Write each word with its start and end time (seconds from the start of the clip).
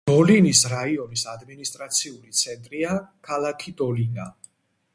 დოლინის 0.09 0.61
რაიონის 0.71 1.25
ადმინისტრაციული 1.33 2.33
ცენტრია 2.39 2.95
ქალაქი 3.29 3.75
დოლინა. 3.83 4.27